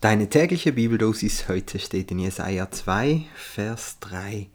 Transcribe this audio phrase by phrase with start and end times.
[0.00, 4.46] Deine tägliche Bibeldosis heute steht in Jesaja 2, Vers 3.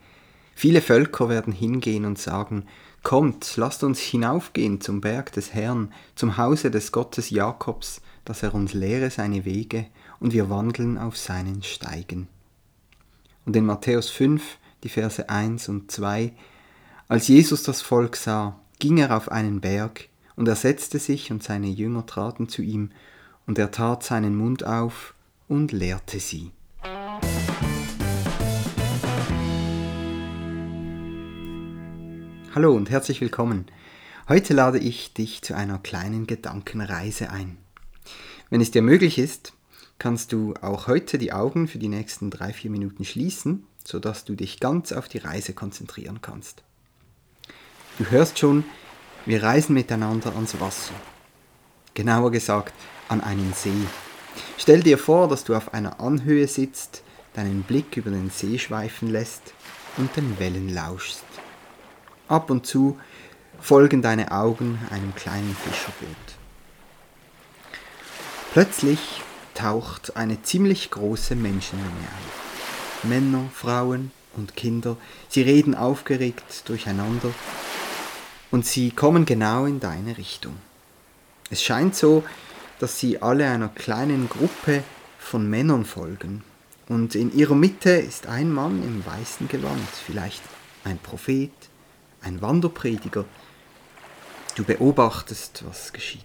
[0.55, 2.65] Viele Völker werden hingehen und sagen:
[3.03, 8.55] Kommt, lasst uns hinaufgehen zum Berg des Herrn, zum Hause des Gottes Jakobs, dass er
[8.55, 9.87] uns lehre seine Wege
[10.21, 12.29] und wir wandeln auf seinen Steigen.
[13.45, 14.41] Und in Matthäus 5,
[14.85, 16.31] die Verse 1 und 2,
[17.09, 21.43] als Jesus das Volk sah, ging er auf einen Berg, und er setzte sich und
[21.43, 22.91] seine Jünger traten zu ihm,
[23.45, 25.13] und er tat seinen Mund auf
[25.47, 26.51] und lehrte sie.
[32.55, 33.65] Hallo und herzlich willkommen.
[34.29, 37.57] Heute lade ich dich zu einer kleinen Gedankenreise ein.
[38.49, 39.53] Wenn es dir möglich ist,
[39.97, 44.35] kannst du auch heute die Augen für die nächsten drei, vier Minuten schließen, sodass du
[44.35, 46.63] dich ganz auf die Reise konzentrieren kannst.
[47.97, 48.63] Du hörst schon,
[49.25, 50.93] wir reisen miteinander ans Wasser.
[51.93, 52.73] Genauer gesagt
[53.09, 53.71] an einen See.
[54.63, 57.03] Stell dir vor, dass du auf einer Anhöhe sitzt,
[57.33, 59.53] deinen Blick über den See schweifen lässt
[59.97, 61.25] und den Wellen lauschst.
[62.29, 62.97] Ab und zu
[63.59, 66.15] folgen deine Augen einem kleinen Fischerboot.
[68.53, 68.99] Plötzlich
[69.53, 73.03] taucht eine ziemlich große Menschenmenge auf.
[73.03, 74.95] Männer, Frauen und Kinder,
[75.27, 77.33] sie reden aufgeregt durcheinander
[78.49, 80.55] und sie kommen genau in deine Richtung.
[81.49, 82.23] Es scheint so,
[82.79, 84.83] dass sie alle einer kleinen Gruppe
[85.19, 86.43] von Männern folgen.
[86.89, 90.41] Und in ihrer Mitte ist ein Mann im weißen Gewand, vielleicht
[90.83, 91.51] ein Prophet,
[92.21, 93.25] ein Wanderprediger.
[94.55, 96.23] Du beobachtest, was geschieht.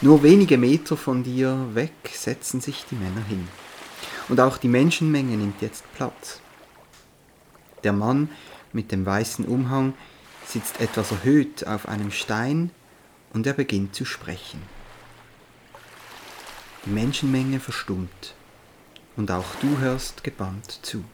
[0.00, 3.48] Nur wenige Meter von dir weg setzen sich die Männer hin.
[4.28, 6.40] Und auch die Menschenmenge nimmt jetzt Platz.
[7.84, 8.28] Der Mann
[8.72, 9.94] mit dem weißen Umhang
[10.46, 12.70] sitzt etwas erhöht auf einem Stein
[13.32, 14.62] und er beginnt zu sprechen.
[16.84, 18.34] Die Menschenmenge verstummt
[19.16, 21.04] und auch du hörst gebannt zu.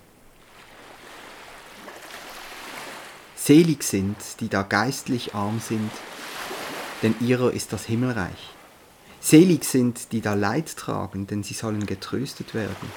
[3.37, 5.91] Selig sind, die da geistlich arm sind,
[7.03, 8.55] denn ihrer ist das Himmelreich.
[9.21, 12.93] Selig sind, die da Leid tragen, denn sie sollen getröstet werden.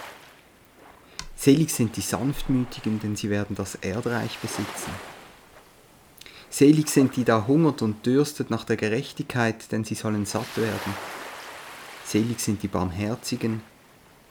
[1.36, 4.92] Selig sind die Sanftmütigen, denn sie werden das Erdreich besitzen.
[6.52, 10.94] Selig sind, die da hungert und dürstet nach der Gerechtigkeit, denn sie sollen satt werden.
[12.06, 13.62] Selig sind die Barmherzigen,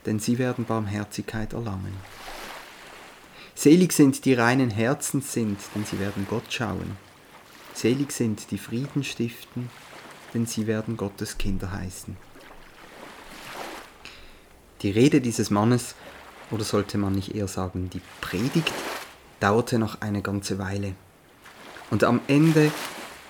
[0.05, 1.95] denn sie werden Barmherzigkeit erlangen.
[3.55, 6.99] Selig sind die reinen Herzens sind, denn sie werden Gott schauen.
[7.73, 9.71] Selig sind die Frieden stiften,
[10.35, 12.19] denn sie werden Gottes Kinder heißen.
[14.83, 15.95] Die Rede dieses Mannes,
[16.51, 18.73] oder sollte man nicht eher sagen, die Predigt,
[19.41, 20.95] dauerte noch eine ganze Weile.
[21.91, 22.71] Und am Ende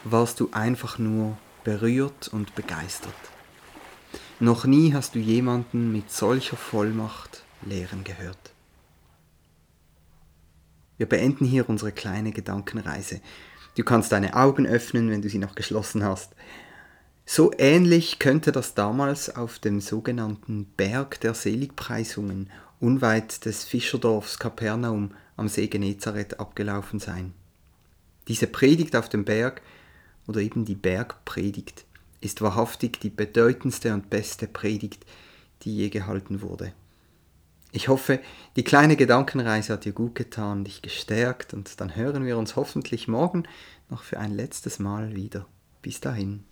[0.04, 3.14] warst du einfach nur berührt und begeistert.
[4.38, 8.52] Noch nie hast du jemanden mit solcher Vollmacht lehren gehört.
[10.96, 13.20] Wir beenden hier unsere kleine Gedankenreise.
[13.76, 16.34] Du kannst deine Augen öffnen, wenn du sie noch geschlossen hast.
[17.24, 22.50] So ähnlich könnte das damals auf dem sogenannten Berg der Seligpreisungen
[22.80, 27.32] unweit des Fischerdorfs Kapernaum am See Genezareth abgelaufen sein.
[28.28, 29.62] Diese Predigt auf dem Berg
[30.26, 31.84] oder eben die Bergpredigt
[32.20, 35.04] ist wahrhaftig die bedeutendste und beste Predigt,
[35.62, 36.72] die je gehalten wurde.
[37.72, 38.20] Ich hoffe,
[38.56, 43.06] die kleine Gedankenreise hat dir gut getan, dich gestärkt und dann hören wir uns hoffentlich
[43.06, 43.44] morgen
[43.88, 45.46] noch für ein letztes Mal wieder.
[45.80, 46.44] Bis dahin.